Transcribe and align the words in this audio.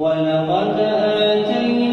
ولقد 0.00 0.78
آتينا 0.78 1.85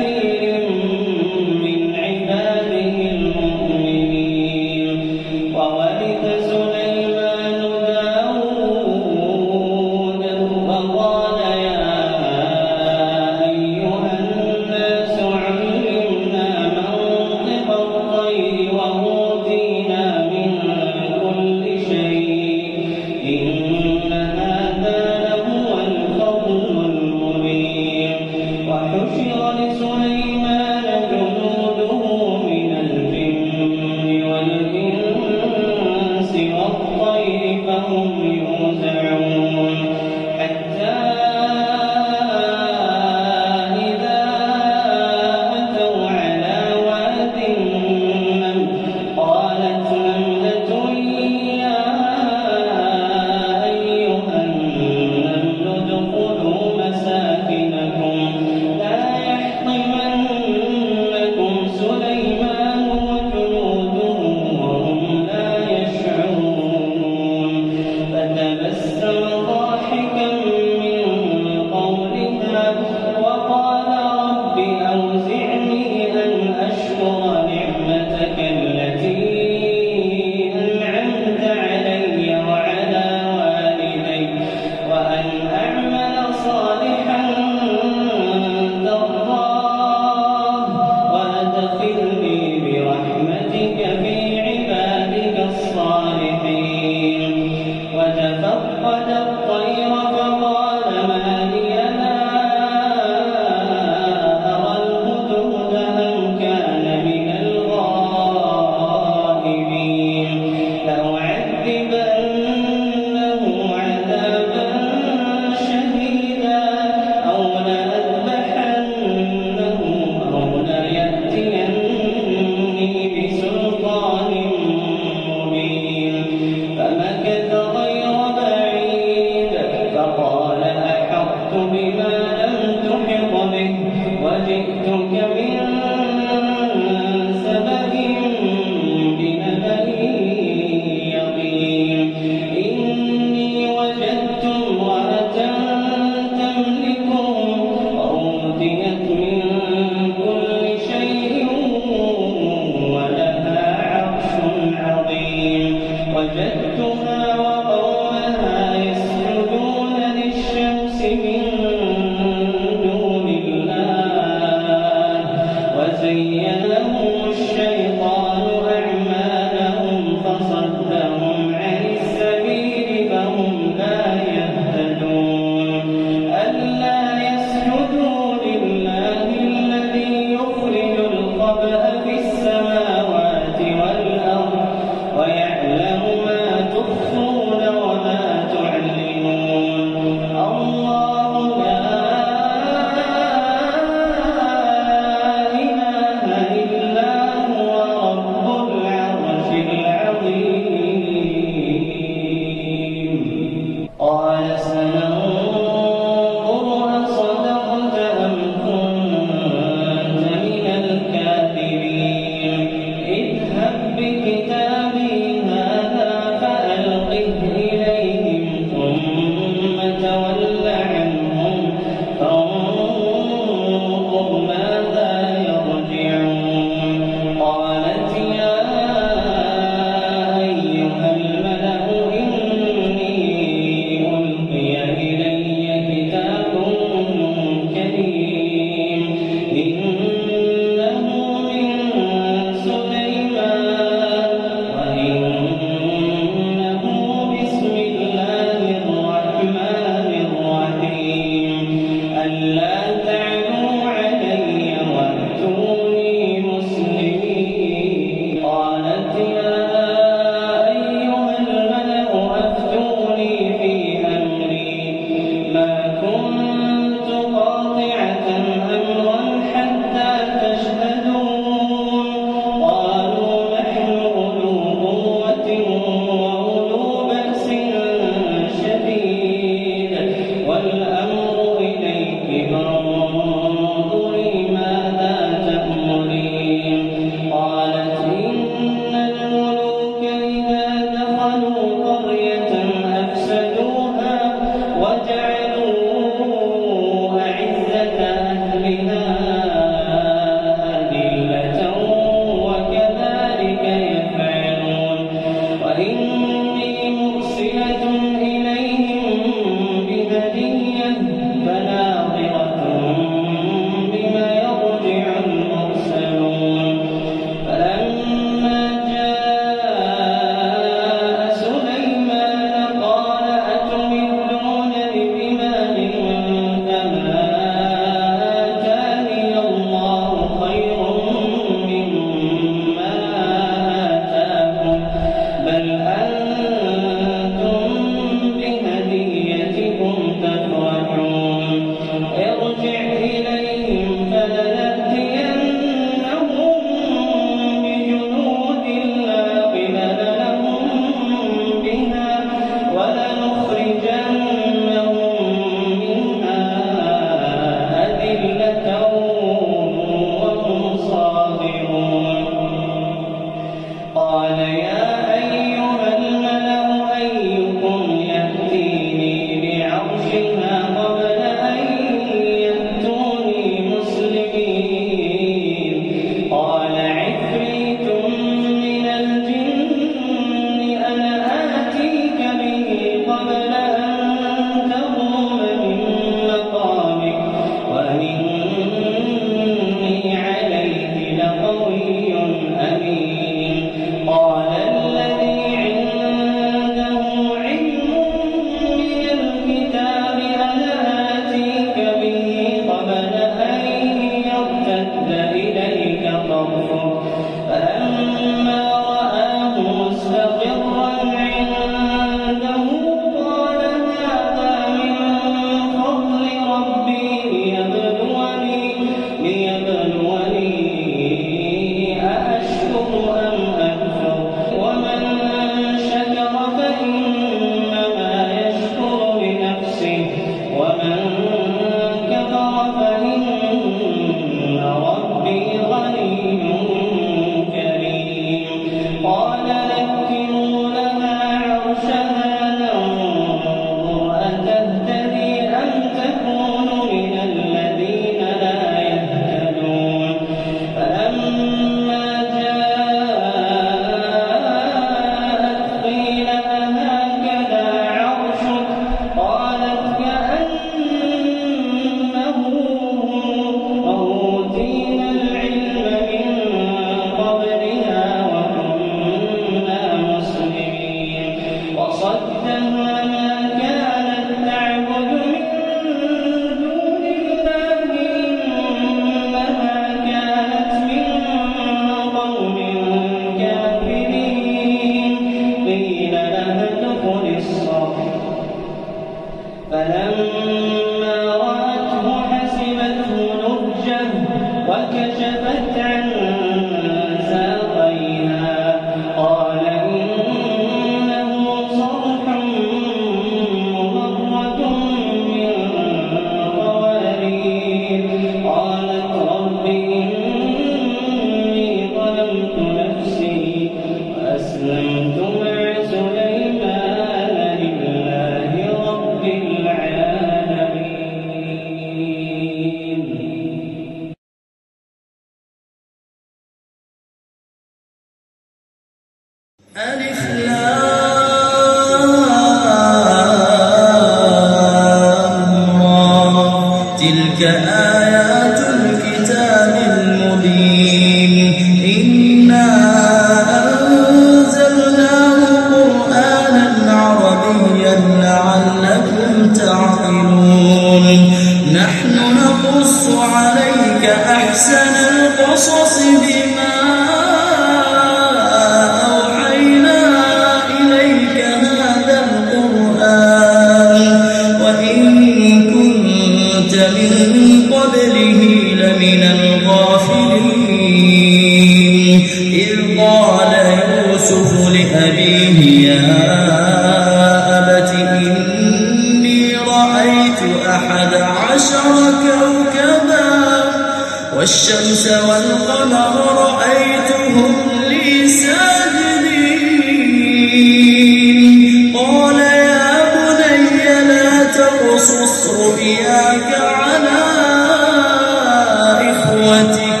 إخوتك 599.44 600.00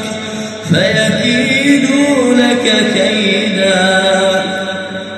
فيكيدوا 0.68 2.34
لك 2.34 2.66
كيدا. 2.94 4.44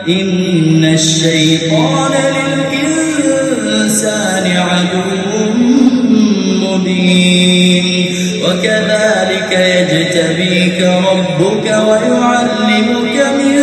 إن 0.09 0.85
الشيطان 0.95 2.11
للإنسان 2.73 4.47
عدو 4.56 5.54
مبين. 6.62 7.87
وكذلك 8.45 9.52
يجتبيك 9.52 10.80
ربك 10.83 11.66
ويعلمك 11.88 13.16
من 13.38 13.54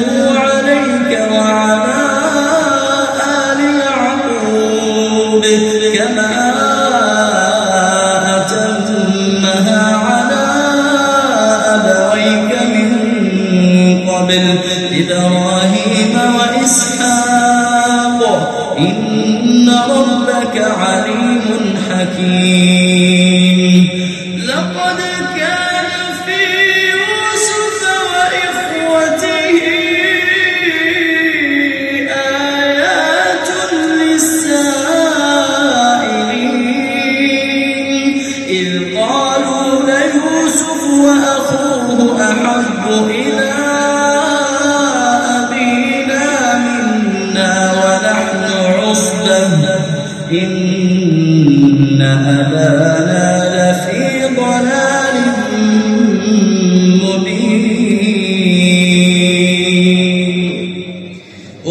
حكيم 22.08 22.87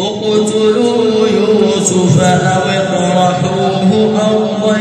اقتلوا 0.09 1.27
يوسف 1.27 2.21
أو 2.21 2.61
اطرحوه 2.79 3.91
أرضا 4.31 4.77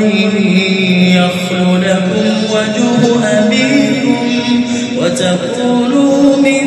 يخل 1.17 1.81
لكم 1.83 2.27
وجه 2.53 3.03
أبيكم 3.39 4.29
وتكونوا 4.99 6.37
من 6.37 6.58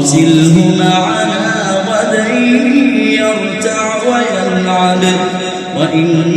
أرسله 0.00 0.76
معنا 0.78 1.84
غدا 1.88 2.28
يرتع 3.20 3.96
ويلعب. 4.02 5.02
وإن 5.76 6.29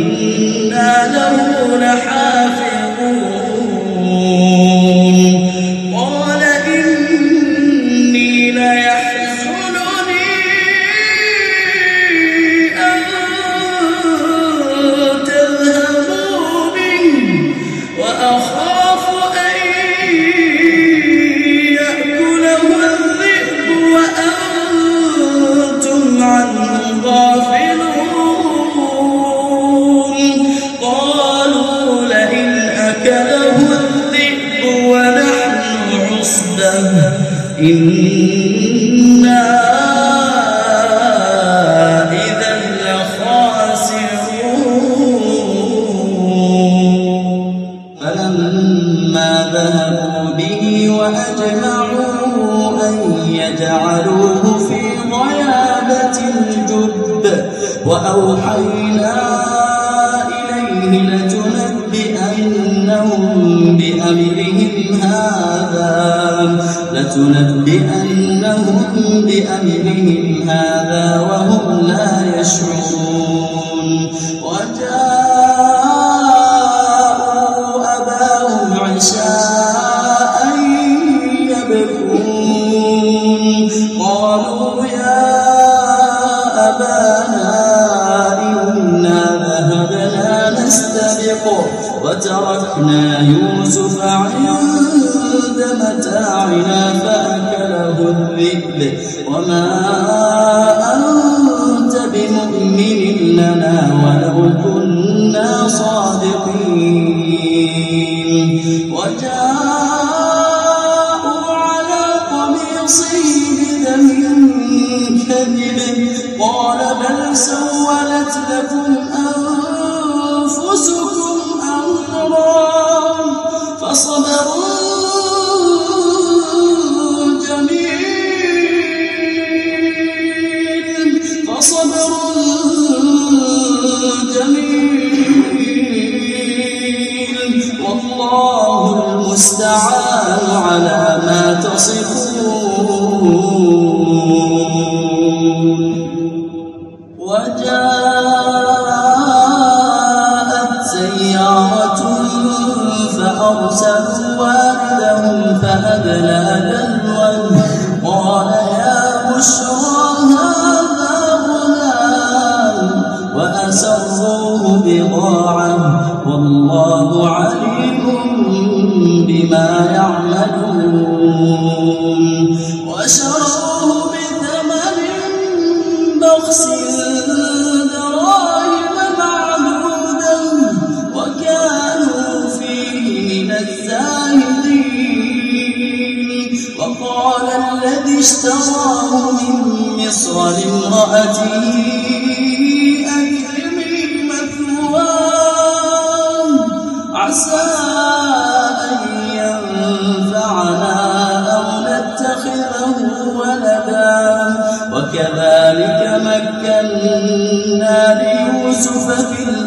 كذبا 115.46 116.44
قال 116.44 116.96
بل 116.96 117.38
سولت 117.38 118.38
لكم 118.52 119.03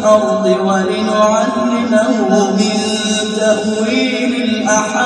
الأرض 0.07 0.45
ولنعلمه 0.45 2.51
من 2.51 2.77
تأويل 3.35 4.33
الأحاديث. 4.43 4.97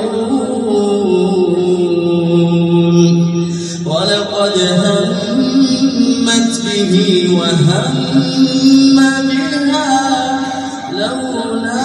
ولقد 3.86 4.58
همت 4.58 6.54
به 6.66 6.94
وهم 7.38 7.94
بها 9.74 10.40
لولا 10.92 11.84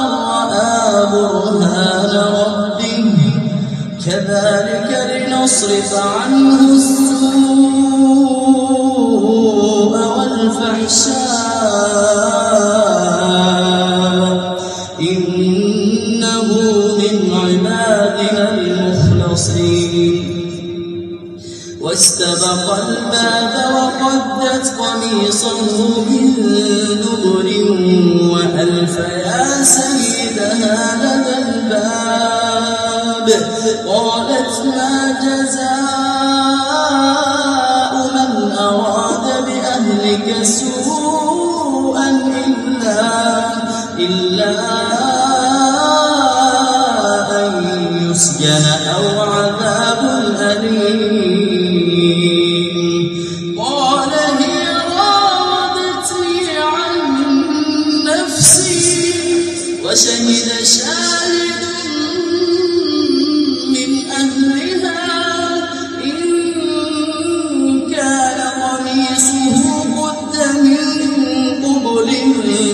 أن 0.00 0.08
رأى 0.22 1.06
برهان 1.12 2.14
ربه. 2.38 3.04
كذلك 4.06 4.90
لنصرف 5.10 5.92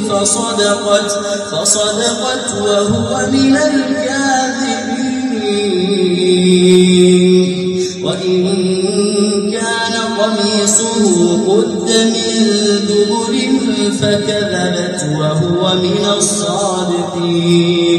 فصدقت 0.00 1.10
فصدقت 1.52 2.46
وهو 2.62 3.10
من 3.32 3.56
الكاذبين. 3.56 4.94
وإن 8.04 8.44
كان 9.50 9.94
قميصه 10.18 11.04
قد 11.48 11.88
من 12.14 12.34
دبر 12.88 13.34
فكذبت 14.00 15.00
وهو 15.18 15.62
من 15.74 16.04
الصادقين. 16.18 17.94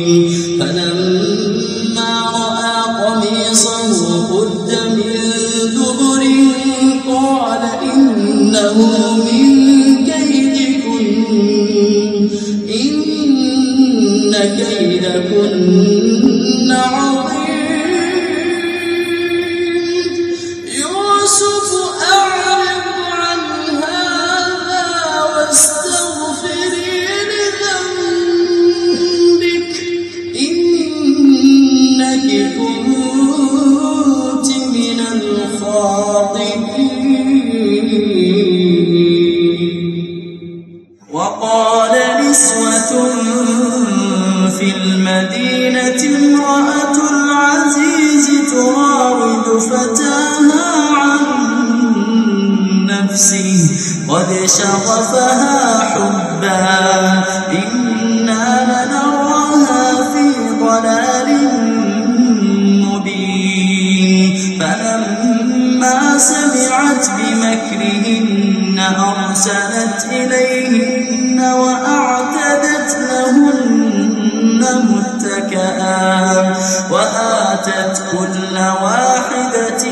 أرسلت 68.86 70.06
إليهن 70.12 71.40
وأعتدت 71.40 72.98
لهن 73.10 74.62
متكآ 74.90 76.54
وآتت 76.92 78.04
كل 78.12 78.56
واحدة 78.84 79.84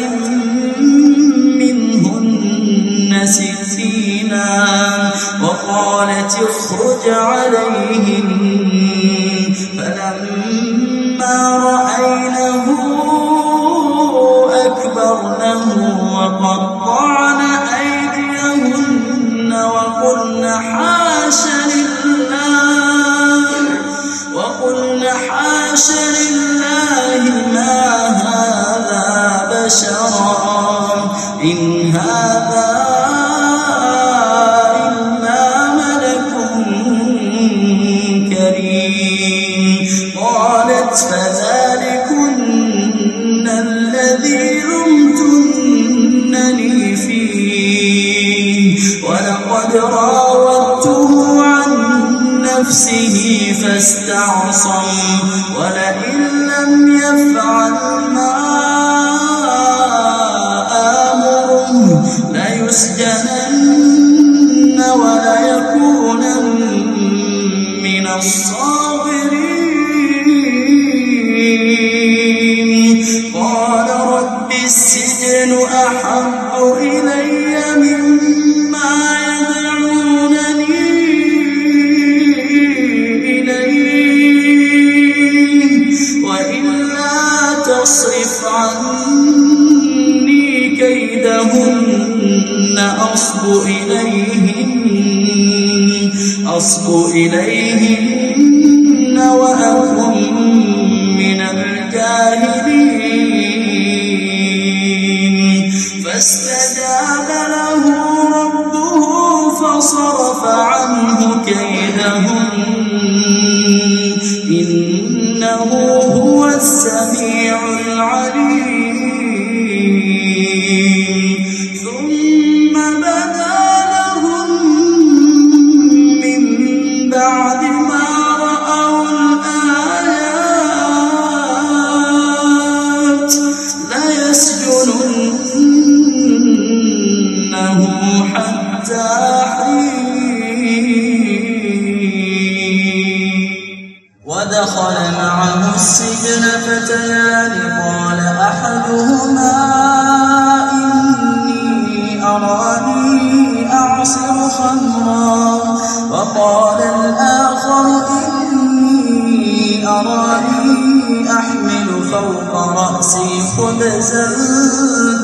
منهن 1.59 3.25
سكينا 3.25 4.49
وقالت 5.43 6.33
اخرج 6.49 7.03
عليهن 7.09 8.32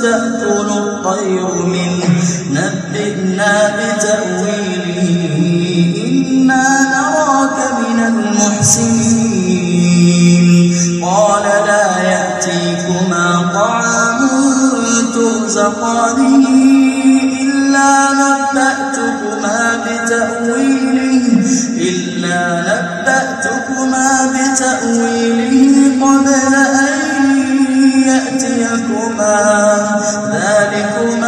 تأكل 0.01 0.69
الطير 0.77 1.47
منه 1.65 2.05
نبئنا 2.51 3.53
بتأويله 3.75 5.09
إنا 6.07 6.65
نراك 6.93 7.57
من 7.79 7.99
المحسنين 9.59 10.75
قال 11.03 11.43
لا 11.67 11.87
يأتيكما 12.03 13.51
طعام 13.53 14.19
ترزقانه 15.13 16.47
إلا 17.41 17.91
نبأتكما 18.13 19.59
بتأويله 19.85 21.25
إلا 21.77 22.41
نبأتكما 22.69 24.09
بتأويله 24.33 25.75
قبل 26.05 26.53
ذلكما. 28.89 30.29
ذلكما 30.31 31.18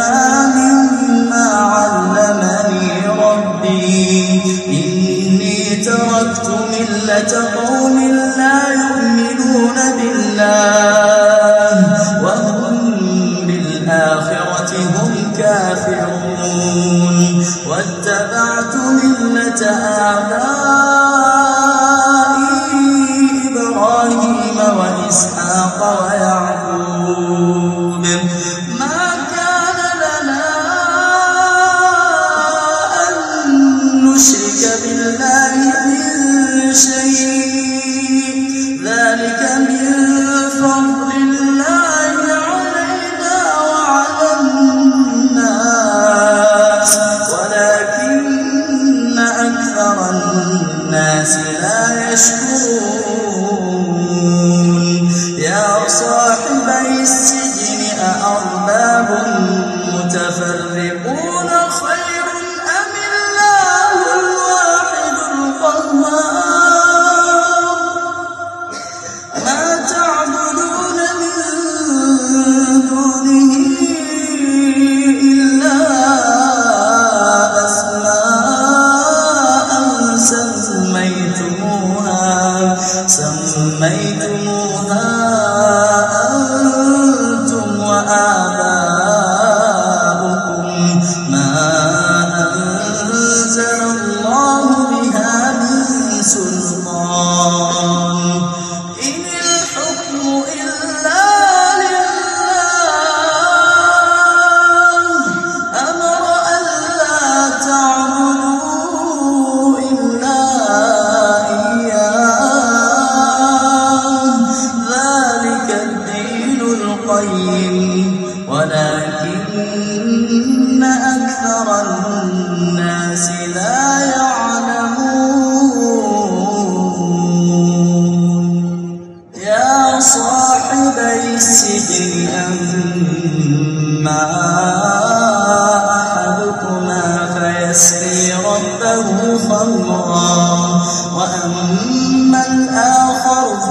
saw 55.92 56.31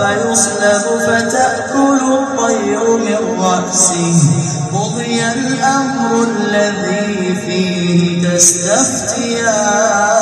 فيصلب 0.02 1.00
فتأكل 1.00 2.00
الطير 2.14 2.98
من 2.98 3.22
رأسه. 3.40 4.20
قضي 4.74 5.20
الأمر 5.32 6.24
الذي 6.24 7.36
فيه 7.36 8.02
تستفتيان. 8.30 10.21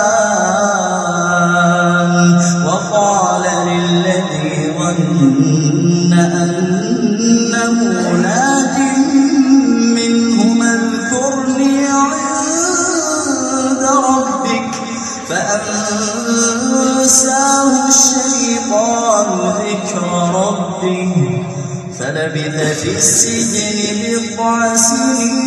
لبث 22.36 22.84
في 22.84 22.98
السجن 22.98 23.78
بضع 24.02 24.76
سنين 24.76 25.38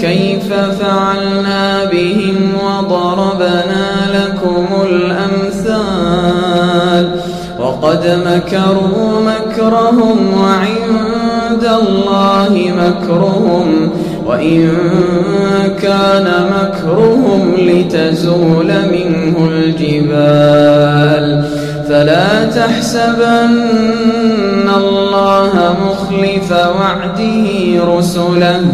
كيف 0.00 0.52
فعلنا 0.52 1.84
بهم 1.84 2.52
وضربنا 2.64 3.86
لكم 4.14 4.66
الأمثال 4.90 6.26
وقد 7.58 8.20
مكروا 8.26 9.20
مكرهم 9.20 10.18
وعند 10.40 11.64
الله 11.80 12.52
مكرهم 12.76 13.90
وإن 14.26 14.68
كان 15.82 16.28
مكرهم 16.52 17.54
لتزول 17.58 18.70
منه 18.92 19.48
الجبال 19.52 21.26
فلا 21.88 22.44
تحسبن 22.44 23.56
الله 24.76 25.76
مخلف 25.86 26.52
وعده 26.52 27.46
رسله 27.98 28.64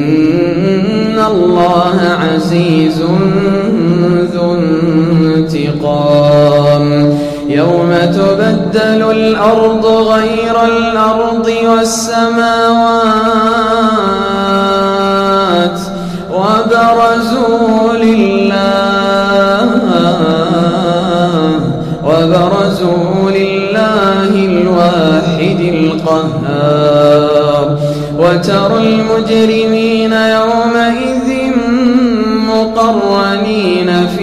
إن 0.00 1.18
الله 1.26 1.98
عزيز 2.20 3.02
ذو 4.34 4.54
انتقام 5.34 6.84
يوم 7.48 7.92
تبدل 8.02 9.10
الأرض 9.10 9.86
غير 9.86 10.64
الأرض 10.64 11.50
والسماوات 11.70 12.20
وبرزوا 16.32 17.92
لله 17.92 19.70
وبرزوا 22.04 23.30
لله 23.30 24.30
الواحد 24.44 25.60
القهار 25.74 27.66
وترى 28.18 28.78
المجرمين 28.78 29.79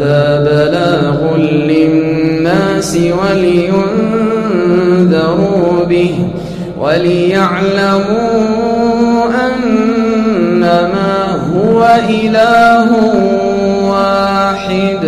هذا 0.00 0.40
بلاغ 0.40 1.36
للناس 1.36 2.98
ولينذروا 3.20 3.84
به 5.84 6.14
وليعلموا 6.78 8.00
أنما 9.46 11.16
هو 11.54 11.80
إله 12.08 12.88
واحد 13.90 15.04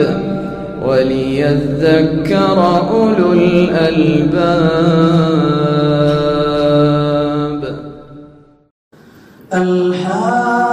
وليذكر 0.84 2.59
أولو 2.90 3.32
الألباب. 3.32 4.43
الحاقة 9.55 10.71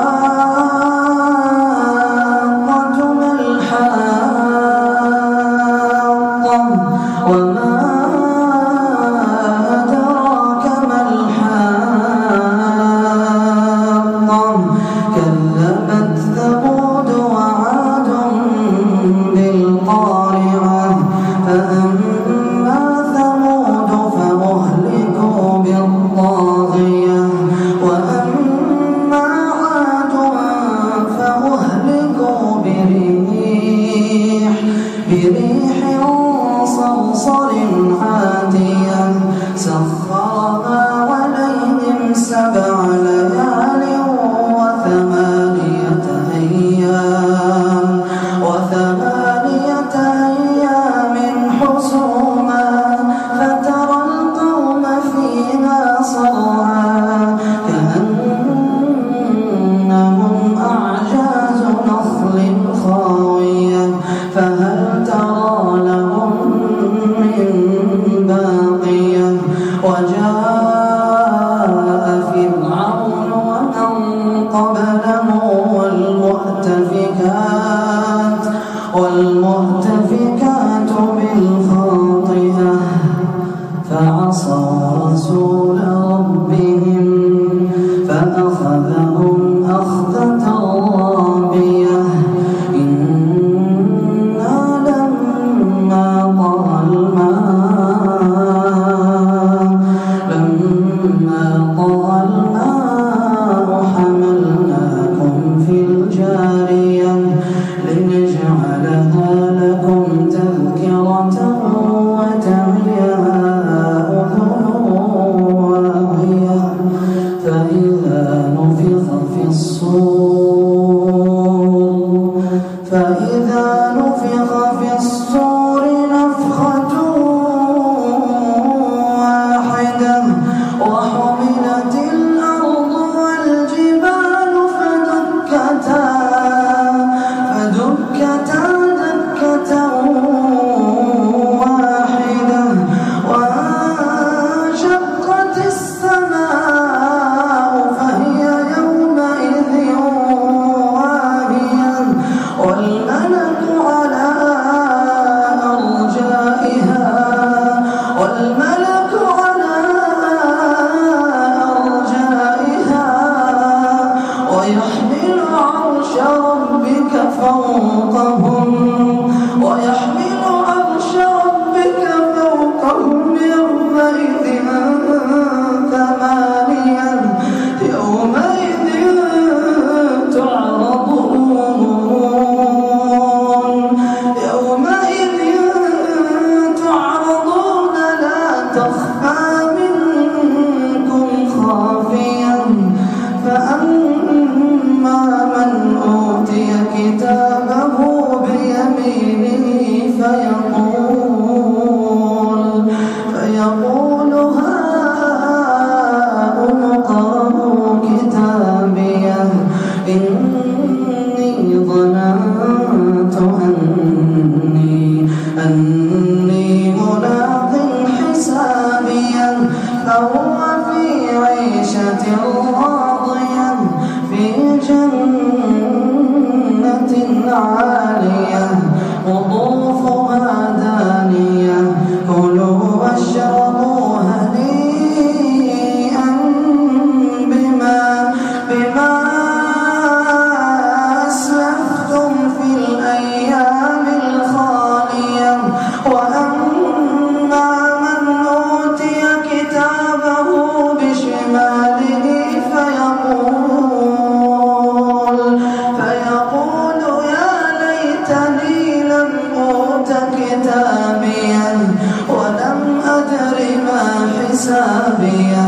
حسابيه 264.68 265.67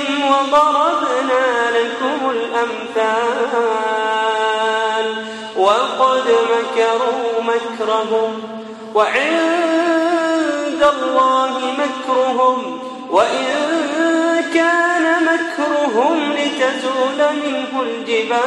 وضربنا 0.31 1.71
لكم 1.71 2.19
الأمثال 2.29 3.61
وقد 5.57 6.23
مكروا 6.27 7.41
مكرهم 7.41 8.31
وعند 8.95 10.81
الله 10.83 11.53
مكرهم 11.71 12.79
وإن 13.09 13.45
كان 14.53 15.05
مكرهم 15.23 16.17
لتزول 16.33 17.19
منه 17.43 17.81
الجبال 17.81 18.41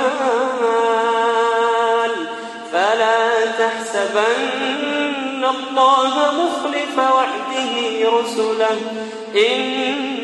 فلا 2.72 3.22
تحسبن 3.58 5.44
الله 5.44 6.14
مخلف 6.32 6.98
وعده 6.98 7.74
رسله 8.18 8.78
إن 9.36 10.23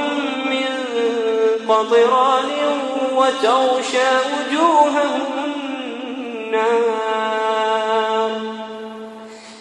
قطران 1.81 2.49
وتغشى 3.15 4.11
وجوههم 4.31 5.25
النار. 6.45 8.31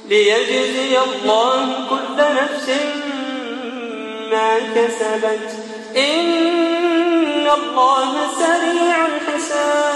ليجزي 0.09 0.99
الله 0.99 1.65
كل 1.91 2.17
نفس 2.19 2.69
ما 4.31 4.51
كسبت. 4.75 5.49
إن 5.97 7.47
الله 7.51 8.13
سريع 8.39 8.97
الحساب. 9.07 9.93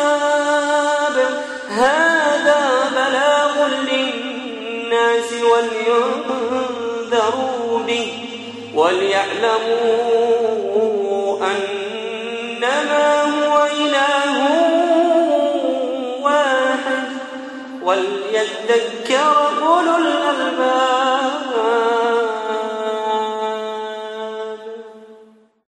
هذا 1.69 2.63
بلاغ 2.97 3.55
للناس 3.69 5.29
ولينذروا 5.53 6.99
به 7.87 8.09
وليعلموا 8.75 10.35
أنما 12.85 13.23
هو 13.23 13.67
إله 13.67 14.37
واحد 16.23 17.09
وليذكر 17.83 19.51
أولو 19.63 19.97
الألباب. 19.97 21.45